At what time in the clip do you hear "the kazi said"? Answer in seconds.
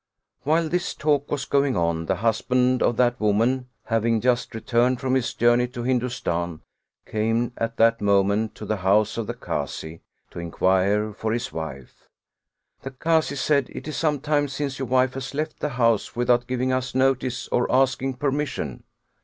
12.81-13.69